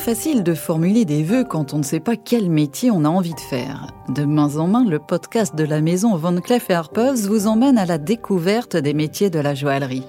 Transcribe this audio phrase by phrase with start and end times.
[0.00, 3.34] facile de formuler des vœux quand on ne sait pas quel métier on a envie
[3.34, 3.88] de faire.
[4.08, 7.84] De main en main, le podcast de la maison Van Cleef Arpels vous emmène à
[7.84, 10.04] la découverte des métiers de la joaillerie.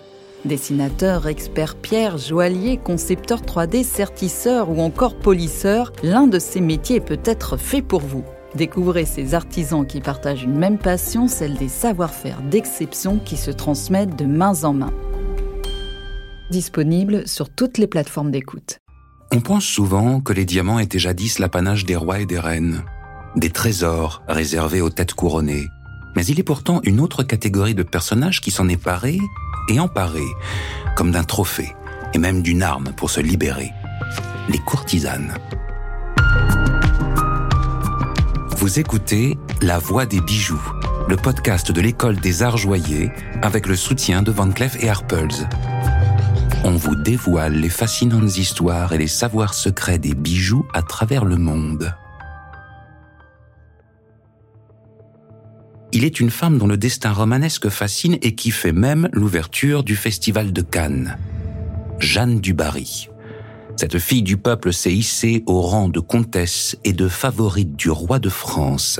[0.45, 7.57] Dessinateur, expert pierre, joaillier, concepteur 3D, sertisseur ou encore polisseur, l'un de ces métiers peut-être
[7.57, 8.23] fait pour vous.
[8.55, 14.15] Découvrez ces artisans qui partagent une même passion, celle des savoir-faire d'exception qui se transmettent
[14.15, 14.93] de main en main.
[16.49, 18.79] Disponible sur toutes les plateformes d'écoute.
[19.33, 22.83] On pense souvent que les diamants étaient jadis l'apanage des rois et des reines,
[23.37, 25.69] des trésors réservés aux têtes couronnées.
[26.17, 29.17] Mais il est pourtant une autre catégorie de personnages qui s'en est paré
[29.69, 30.25] et emparé,
[30.97, 31.73] comme d'un trophée,
[32.13, 33.71] et même d'une arme pour se libérer.
[34.49, 35.33] Les courtisanes.
[38.57, 40.61] Vous écoutez La Voix des bijoux,
[41.07, 43.09] le podcast de l'école des arts joyers
[43.41, 45.47] avec le soutien de Van Cleef et Arpels
[46.63, 51.37] on vous dévoile les fascinantes histoires et les savoirs secrets des bijoux à travers le
[51.37, 51.93] monde.
[55.91, 59.95] Il est une femme dont le destin romanesque fascine et qui fait même l'ouverture du
[59.95, 61.17] Festival de Cannes.
[61.99, 63.09] Jeanne du Barry.
[63.75, 68.19] Cette fille du peuple s'est hissée au rang de comtesse et de favorite du roi
[68.19, 68.99] de France.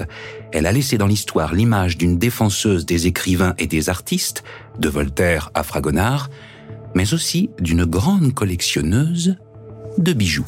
[0.52, 4.44] Elle a laissé dans l'histoire l'image d'une défenseuse des écrivains et des artistes,
[4.80, 6.30] de Voltaire à Fragonard,
[6.96, 9.38] mais aussi d'une grande collectionneuse
[9.98, 10.46] de bijoux.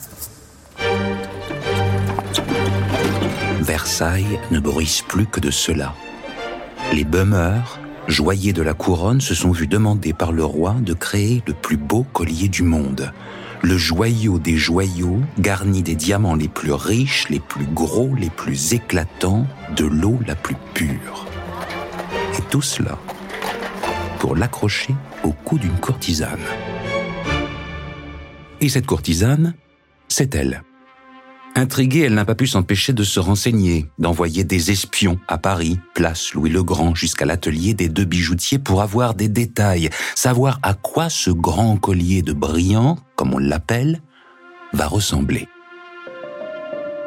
[3.61, 5.94] Versailles ne bruisse plus que de cela.
[6.91, 11.41] Les bummers, joyés de la couronne, se sont vus demander par le roi de créer
[11.47, 13.11] le plus beau collier du monde,
[13.61, 18.73] le joyau des joyaux, garni des diamants les plus riches, les plus gros, les plus
[18.73, 19.47] éclatants,
[19.78, 21.25] de l'eau la plus pure.
[22.38, 23.00] Et tout cela
[24.23, 26.39] pour l'accrocher au cou d'une courtisane.
[28.61, 29.53] Et cette courtisane,
[30.07, 30.63] c'est elle.
[31.55, 36.33] Intriguée, elle n'a pas pu s'empêcher de se renseigner, d'envoyer des espions à Paris, place
[36.33, 41.09] Louis le Grand, jusqu'à l'atelier des deux bijoutiers pour avoir des détails, savoir à quoi
[41.09, 44.01] ce grand collier de brillant, comme on l'appelle,
[44.72, 45.50] va ressembler.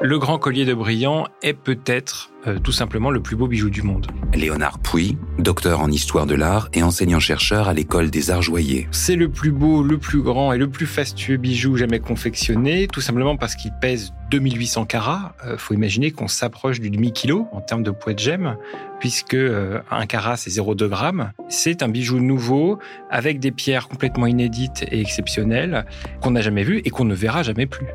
[0.03, 3.83] Le grand collier de brillant est peut-être euh, tout simplement le plus beau bijou du
[3.83, 4.07] monde.
[4.35, 8.89] Léonard Pouy, docteur en histoire de l'art et enseignant-chercheur à l'école des arts joyers.
[8.91, 13.01] C'est le plus beau, le plus grand et le plus fastueux bijou jamais confectionné, tout
[13.01, 15.35] simplement parce qu'il pèse 2800 carats.
[15.45, 18.57] Euh, faut imaginer qu'on s'approche du demi-kilo en termes de poids de gemme,
[19.01, 21.33] puisque euh, un carat c'est 0,2 grammes.
[21.49, 22.79] C'est un bijou nouveau
[23.11, 25.87] avec des pierres complètement inédites et exceptionnelles
[26.21, 27.87] qu'on n'a jamais vues et qu'on ne verra jamais plus.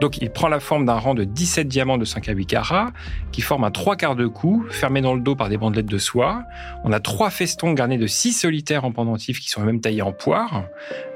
[0.00, 2.92] Donc il prend la forme d'un rang de 17 diamants de 5 à 8 carats
[3.32, 5.98] qui forment un trois quarts de cou fermé dans le dos par des bandelettes de
[5.98, 6.42] soie.
[6.84, 10.12] On a trois festons garnis de 6 solitaires en pendentif qui sont même taillés en
[10.12, 10.64] poire.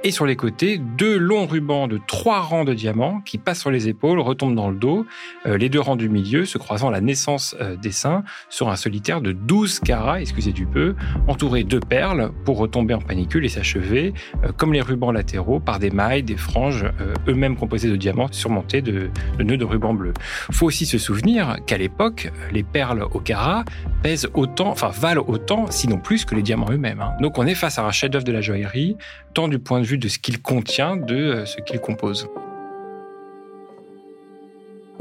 [0.03, 3.71] Et sur les côtés, deux longs rubans de trois rangs de diamants qui passent sur
[3.71, 5.07] les épaules, retombent dans le dos.
[5.47, 8.71] Euh, les deux rangs du milieu se croisant à la naissance euh, des seins sur
[8.71, 10.95] un solitaire de 12 carats, excusez du peu,
[11.29, 14.15] entouré de perles pour retomber en panicule et s'achever,
[14.45, 16.87] euh, comme les rubans latéraux, par des mailles, des franges,
[17.29, 19.11] eux-mêmes composés de diamants surmontés de,
[19.41, 20.13] nœuds de ruban bleu.
[20.53, 23.65] Faut aussi se souvenir qu'à l'époque, les perles au carat
[24.03, 27.01] pèsent autant, enfin valent autant, sinon plus que les diamants eux-mêmes.
[27.01, 27.13] Hein.
[27.21, 28.97] Donc on est face à un chef-d'œuvre de la joaillerie,
[29.35, 32.29] tant du point de vue de ce qu'il contient, de euh, ce qu'il compose.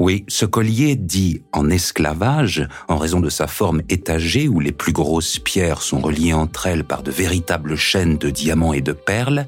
[0.00, 4.94] Oui, ce collier dit en esclavage, en raison de sa forme étagée où les plus
[4.94, 9.46] grosses pierres sont reliées entre elles par de véritables chaînes de diamants et de perles,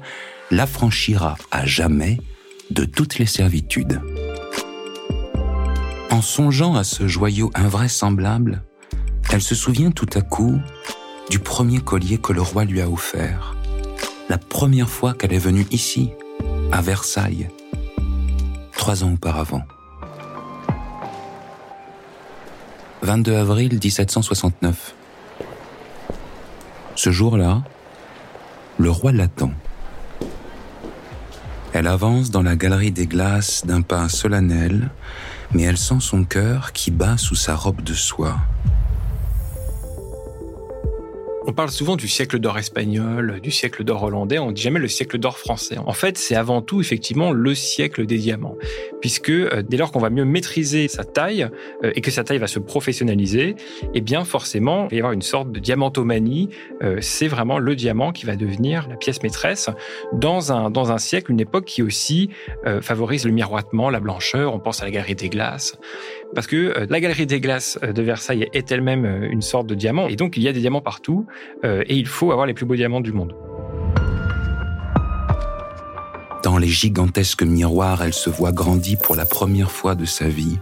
[0.51, 2.19] l'affranchira à jamais
[2.69, 3.99] de toutes les servitudes.
[6.13, 8.61] En songeant à ce joyau invraisemblable,
[9.31, 10.61] elle se souvient tout à coup
[11.31, 13.55] du premier collier que le roi lui a offert,
[14.29, 16.11] la première fois qu'elle est venue ici,
[16.71, 17.49] à Versailles,
[18.73, 19.63] trois ans auparavant.
[23.01, 24.93] 22 avril 1769.
[26.93, 27.63] Ce jour-là,
[28.77, 29.51] le roi l'attend.
[31.73, 34.91] Elle avance dans la galerie des glaces d'un pas solennel,
[35.53, 38.37] mais elle sent son cœur qui bat sous sa robe de soie.
[41.45, 44.87] On parle souvent du siècle d'or espagnol, du siècle d'or hollandais, on dit jamais le
[44.87, 45.77] siècle d'or français.
[45.77, 48.55] En fait, c'est avant tout effectivement le siècle des diamants,
[49.01, 51.49] puisque euh, dès lors qu'on va mieux maîtriser sa taille
[51.83, 53.55] euh, et que sa taille va se professionnaliser,
[53.93, 56.47] eh bien forcément, il va y avoir une sorte de diamantomanie.
[56.81, 59.69] Euh, c'est vraiment le diamant qui va devenir la pièce maîtresse
[60.13, 62.29] dans un dans un siècle, une époque qui aussi
[62.81, 64.53] favorise le miroitement, la blancheur.
[64.53, 65.77] On pense à la galerie des glaces
[66.33, 69.67] parce que euh, la galerie des glaces euh, de Versailles est elle-même euh, une sorte
[69.67, 71.25] de diamant, et donc il y a des diamants partout,
[71.63, 73.35] et il faut avoir les plus beaux diamants du monde.
[76.43, 80.57] Dans les gigantesques miroirs, elle se voit grandie pour la première fois de sa vie.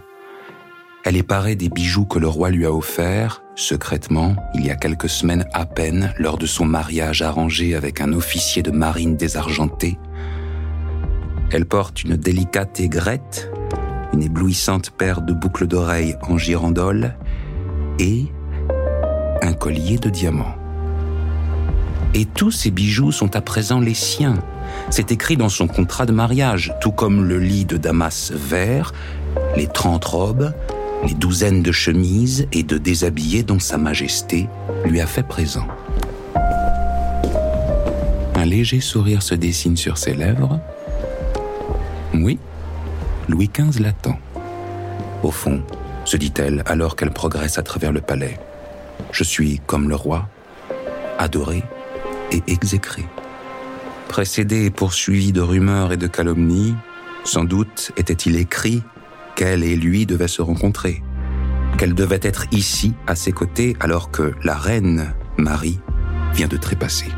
[1.04, 4.76] Elle est parée des bijoux que le roi lui a offerts, secrètement, il y a
[4.76, 9.98] quelques semaines à peine, lors de son mariage arrangé avec un officier de marine désargenté.
[11.50, 13.51] Elle porte une délicate aigrette,
[14.12, 17.14] une éblouissante paire de boucles d'oreilles en girandole
[17.98, 18.26] et
[19.42, 20.54] un collier de diamants.
[22.14, 24.36] Et tous ces bijoux sont à présent les siens.
[24.90, 28.92] C'est écrit dans son contrat de mariage, tout comme le lit de Damas vert,
[29.56, 30.52] les trente robes,
[31.06, 34.46] les douzaines de chemises et de déshabillés dont Sa Majesté
[34.84, 35.66] lui a fait présent.
[38.34, 40.60] Un léger sourire se dessine sur ses lèvres.
[42.14, 42.38] Oui,
[43.28, 44.18] Louis XV l'attend.
[45.22, 45.62] Au fond,
[46.04, 48.38] se dit-elle alors qu'elle progresse à travers le palais,
[49.12, 50.28] je suis comme le roi,
[51.18, 51.62] adoré
[52.32, 53.04] et exécré.
[54.08, 56.74] Précédé et poursuivi de rumeurs et de calomnies,
[57.24, 58.82] sans doute était-il écrit
[59.36, 61.02] qu'elle et lui devaient se rencontrer,
[61.78, 65.80] qu'elle devait être ici à ses côtés alors que la reine, Marie,
[66.34, 67.08] vient de trépasser.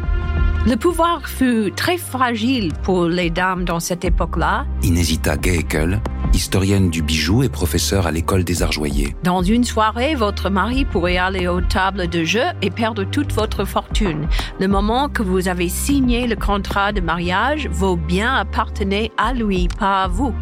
[0.66, 4.64] Le pouvoir fut très fragile pour les dames dans cette époque-là.
[4.82, 6.00] Inesita Geekel,
[6.32, 9.14] historienne du bijou et professeure à l'école des arts joyers.
[9.22, 13.66] Dans une soirée, votre mari pourrait aller aux tables de jeu et perdre toute votre
[13.66, 14.26] fortune.
[14.58, 19.68] Le moment que vous avez signé le contrat de mariage, vos biens appartenaient à lui,
[19.78, 20.34] pas à vous.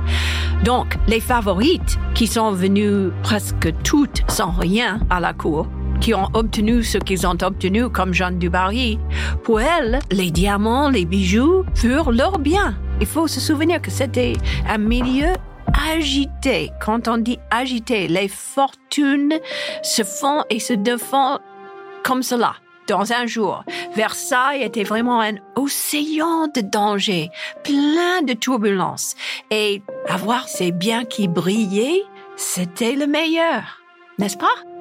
[0.63, 5.67] Donc, les favorites, qui sont venues presque toutes sans rien à la cour,
[6.03, 8.99] qui ont obtenu ce qu'ils ont obtenu comme Jeanne du Barry.
[9.45, 12.75] Pour elles, les diamants, les bijoux furent leurs biens.
[13.01, 14.33] Il faut se souvenir que c'était
[14.69, 15.33] un milieu
[15.95, 16.73] agité.
[16.81, 19.35] Quand on dit agité, les fortunes
[19.85, 21.41] se font et se défendent
[22.03, 22.57] comme cela
[22.89, 23.63] dans un jour.
[23.95, 27.31] Versailles était vraiment un océan de dangers,
[27.63, 29.15] plein de turbulences.
[29.53, 32.03] Et avoir ces biens qui brillaient,
[32.35, 33.81] c'était le meilleur,
[34.19, 34.72] n'est-ce pas?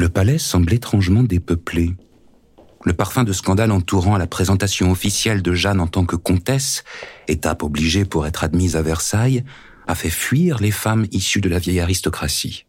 [0.00, 1.94] Le palais semble étrangement dépeuplé.
[2.86, 6.84] Le parfum de scandale entourant la présentation officielle de Jeanne en tant que comtesse,
[7.28, 9.44] étape obligée pour être admise à Versailles,
[9.86, 12.64] a fait fuir les femmes issues de la vieille aristocratie.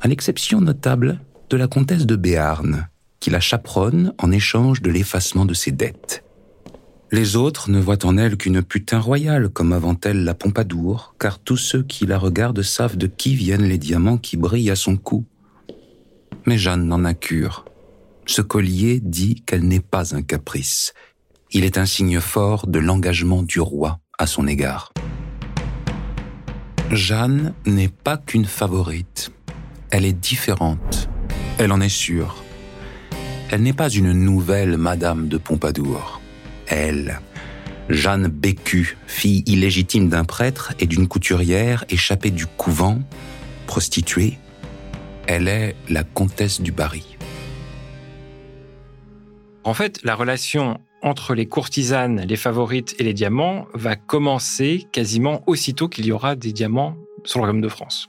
[0.00, 1.20] À l'exception notable
[1.50, 2.88] de la comtesse de Béarn,
[3.20, 6.24] qui la chaperonne en échange de l'effacement de ses dettes.
[7.10, 11.40] Les autres ne voient en elle qu'une putain royale, comme avant elle la Pompadour, car
[11.40, 14.96] tous ceux qui la regardent savent de qui viennent les diamants qui brillent à son
[14.96, 15.26] cou
[16.46, 17.64] mais Jeanne n'en a cure.
[18.26, 20.94] Ce collier dit qu'elle n'est pas un caprice.
[21.50, 24.92] Il est un signe fort de l'engagement du roi à son égard.
[26.90, 29.32] Jeanne n'est pas qu'une favorite.
[29.90, 31.08] Elle est différente.
[31.58, 32.42] Elle en est sûre.
[33.50, 36.20] Elle n'est pas une nouvelle Madame de Pompadour.
[36.66, 37.20] Elle,
[37.88, 43.00] Jeanne Bécu, fille illégitime d'un prêtre et d'une couturière échappée du couvent,
[43.66, 44.38] prostituée,
[45.26, 47.16] elle est la comtesse du Barry.
[49.64, 55.42] En fait, la relation entre les courtisanes, les favorites et les diamants va commencer quasiment
[55.46, 58.08] aussitôt qu'il y aura des diamants sur le royaume de France.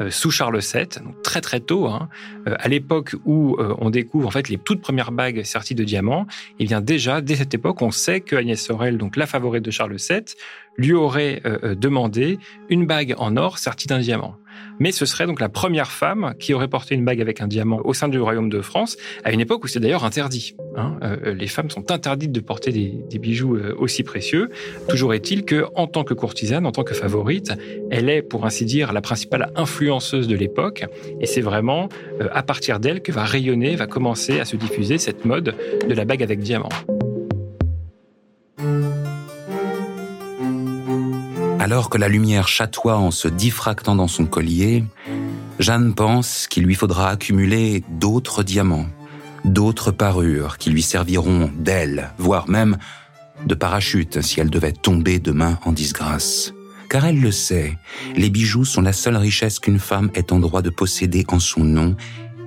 [0.00, 2.08] Euh, sous Charles VII, donc très très tôt, hein,
[2.48, 5.84] euh, à l'époque où euh, on découvre en fait les toutes premières bagues serties de
[5.84, 6.26] diamants,
[6.58, 9.62] et eh bien déjà dès cette époque, on sait que Agnès Sorel, donc la favorite
[9.62, 10.24] de Charles VII,
[10.78, 11.42] lui aurait
[11.76, 12.38] demandé
[12.70, 14.36] une bague en or sertie d'un diamant
[14.78, 17.80] mais ce serait donc la première femme qui aurait porté une bague avec un diamant
[17.84, 20.54] au sein du royaume de France, à une époque où c'est d'ailleurs interdit.
[20.76, 20.96] Hein.
[21.02, 24.50] Euh, euh, les femmes sont interdites de porter des, bijoux euh, aussi précieux.
[24.88, 27.52] Toujours est-il que, en tant que courtisane, en tant que favorite,
[27.90, 30.84] elle est, pour ainsi dire, la principale influenceuse de l'époque,
[31.20, 31.88] et c'est vraiment
[32.32, 35.54] à partir d'elle que va rayonner, va commencer à se diffuser cette mode
[35.88, 36.68] de la bague avec diamant.
[41.62, 44.82] Alors que la lumière chatoie en se diffractant dans son collier,
[45.60, 48.88] Jeanne pense qu'il lui faudra accumuler d'autres diamants,
[49.44, 52.78] d'autres parures qui lui serviront d'aile, voire même
[53.46, 56.52] de parachute si elle devait tomber demain en disgrâce.
[56.90, 57.78] Car elle le sait,
[58.16, 61.62] les bijoux sont la seule richesse qu'une femme est en droit de posséder en son
[61.62, 61.94] nom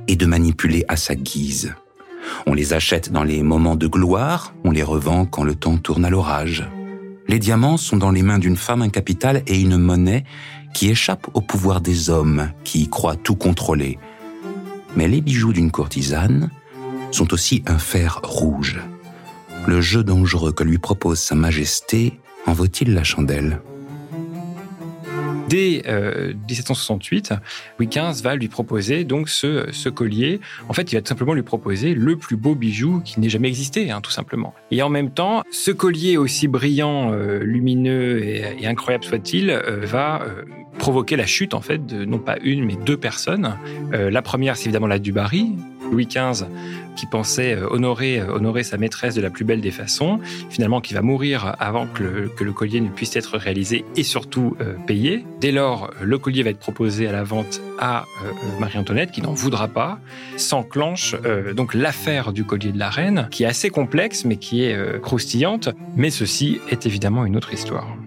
[0.09, 1.73] et de manipuler à sa guise.
[2.47, 6.03] On les achète dans les moments de gloire, on les revend quand le temps tourne
[6.03, 6.67] à l'orage.
[7.27, 10.23] Les diamants sont dans les mains d'une femme un capital et une monnaie
[10.73, 13.97] qui échappe au pouvoir des hommes qui y croient tout contrôler.
[14.95, 16.51] Mais les bijoux d'une courtisane
[17.11, 18.79] sont aussi un fer rouge.
[19.67, 23.61] Le jeu dangereux que lui propose Sa Majesté en vaut-il la chandelle?
[25.49, 25.83] Dès
[26.49, 27.35] 1768, euh,
[27.79, 30.39] Louis XV va lui proposer donc ce, ce, collier.
[30.69, 33.47] En fait, il va tout simplement lui proposer le plus beau bijou qui n'ait jamais
[33.47, 34.53] existé, hein, tout simplement.
[34.71, 40.25] Et en même temps, ce collier aussi brillant, euh, lumineux et, incroyable soit-il, euh, va
[40.79, 43.55] provoquer la chute en fait de non pas une mais deux personnes.
[43.91, 45.53] la première, c'est évidemment la Dubarry,
[45.91, 46.45] Louis XV
[46.95, 50.81] qui pensait euh, honorer, euh, honorer sa maîtresse de la plus belle des façons, finalement
[50.81, 55.25] qui va mourir avant que le, collier ne puisse être réalisé et surtout euh, payé.
[55.41, 58.05] Dès lors, le collier va être proposé à la vente à
[58.59, 59.99] Marie-Antoinette qui n'en voudra pas.
[60.37, 61.15] S'enclenche
[61.55, 65.69] donc l'affaire du collier de la reine qui est assez complexe mais qui est croustillante.
[65.97, 67.97] Mais ceci est évidemment une autre histoire.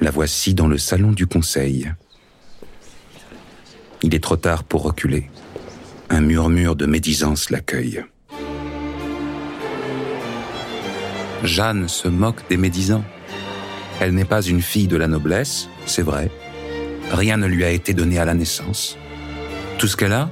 [0.00, 1.92] La voici dans le salon du conseil.
[4.08, 5.28] Il est trop tard pour reculer.
[6.08, 8.02] Un murmure de médisance l'accueille.
[11.44, 13.04] Jeanne se moque des médisants.
[14.00, 16.30] Elle n'est pas une fille de la noblesse, c'est vrai.
[17.12, 18.96] Rien ne lui a été donné à la naissance.
[19.76, 20.30] Tout ce qu'elle a,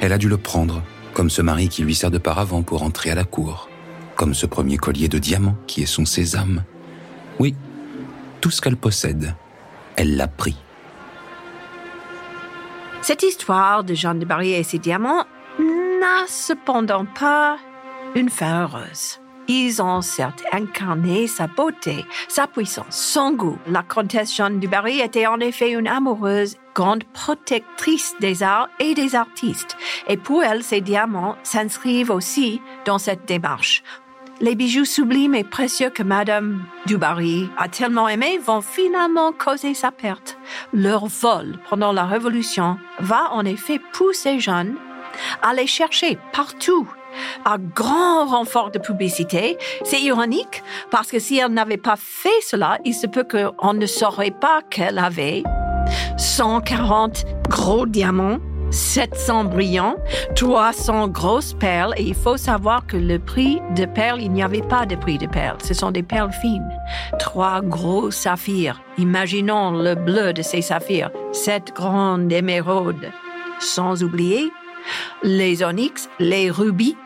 [0.00, 0.82] elle a dû le prendre,
[1.12, 3.68] comme ce mari qui lui sert de paravent pour entrer à la cour,
[4.16, 6.64] comme ce premier collier de diamants qui est son sésame.
[7.38, 7.54] Oui,
[8.40, 9.34] tout ce qu'elle possède,
[9.96, 10.56] elle l'a pris.
[13.08, 15.24] Cette histoire de Jeanne de Barry et ses diamants
[15.58, 17.56] n'a cependant pas
[18.14, 19.18] une fin heureuse.
[19.48, 23.56] Ils ont certes incarné sa beauté, sa puissance, son goût.
[23.66, 28.92] La comtesse Jeanne du Barry était en effet une amoureuse, grande protectrice des arts et
[28.92, 29.78] des artistes.
[30.06, 33.82] Et pour elle, ces diamants s'inscrivent aussi dans cette démarche.
[34.40, 39.90] Les bijoux sublimes et précieux que Madame Dubarry a tellement aimés vont finalement causer sa
[39.90, 40.38] perte.
[40.72, 44.76] Leur vol pendant la Révolution va en effet pousser Jeanne
[45.42, 46.88] à les chercher partout
[47.44, 49.58] à grand renfort de publicité.
[49.84, 53.86] C'est ironique parce que si elle n'avait pas fait cela, il se peut qu'on ne
[53.86, 55.42] saurait pas qu'elle avait
[56.16, 58.38] 140 gros diamants
[58.70, 59.96] 700 brillants,
[60.36, 64.62] 300 grosses perles et il faut savoir que le prix de perles, il n'y avait
[64.62, 66.68] pas de prix de perles, ce sont des perles fines.
[67.18, 73.10] Trois gros saphirs, imaginons le bleu de ces saphirs, sept grandes émeraudes,
[73.58, 74.50] sans oublier
[75.22, 76.96] les onyx, les rubis,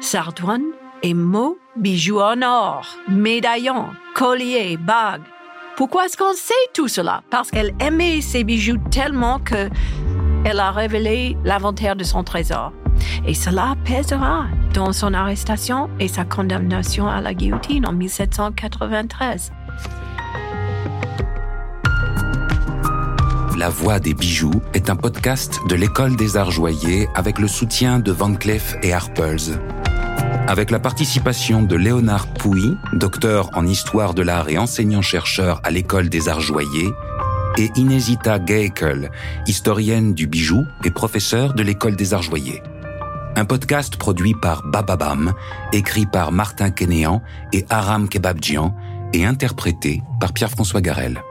[0.00, 0.72] sardoines
[1.14, 5.22] mots, bijoux en or, médaillons, colliers, bagues.
[5.76, 7.22] Pourquoi est-ce qu'on sait tout cela?
[7.30, 9.68] Parce qu'elle aimait ces bijoux tellement que
[10.46, 12.72] elle a révélé l'inventaire de son trésor.
[13.26, 19.50] Et cela pèsera dans son arrestation et sa condamnation à la guillotine en 1793.
[23.58, 27.98] La Voix des bijoux est un podcast de l'École des arts joyers avec le soutien
[27.98, 29.58] de Van Cleef et Arpels.
[30.46, 36.08] Avec la participation de Léonard Pouy, docteur en histoire de l'art et enseignant-chercheur à l'École
[36.08, 36.92] des arts joyers,
[37.58, 39.10] et Inesita Geikel,
[39.46, 42.62] historienne du bijou et professeure de l'École des Arts Joyers.
[43.34, 45.34] Un podcast produit par Bababam,
[45.72, 47.22] écrit par Martin Kénéan
[47.52, 48.74] et Aram Kebabjian
[49.12, 51.22] et interprété par Pierre-François Garel.